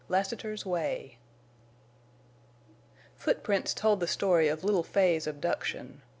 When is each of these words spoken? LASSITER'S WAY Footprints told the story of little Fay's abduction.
LASSITER'S 0.09 0.65
WAY 0.65 1.19
Footprints 3.17 3.71
told 3.75 3.99
the 3.99 4.07
story 4.07 4.47
of 4.47 4.63
little 4.63 4.81
Fay's 4.81 5.27
abduction. 5.27 6.01